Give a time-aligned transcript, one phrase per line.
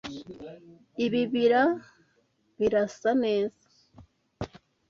[1.05, 1.63] ibi bira
[2.57, 3.65] birasa neza.